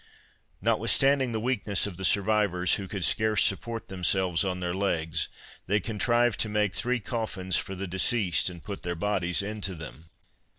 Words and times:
Notwithstanding 0.63 1.31
the 1.31 1.39
weakness 1.39 1.85
of 1.85 1.95
the 1.97 2.05
survivors, 2.05 2.73
who 2.73 2.87
could 2.87 3.05
scarce 3.05 3.43
support 3.43 3.87
themselves 3.87 4.43
on 4.43 4.59
their 4.59 4.73
legs, 4.73 5.27
they 5.67 5.79
contrived 5.79 6.39
to 6.39 6.49
make 6.49 6.73
three 6.73 6.99
coffins 6.99 7.57
for 7.57 7.75
the 7.75 7.85
deceased, 7.85 8.49
and 8.49 8.63
put 8.63 8.81
their 8.81 8.95
bodies 8.95 9.43
into 9.43 9.75
them. 9.75 10.09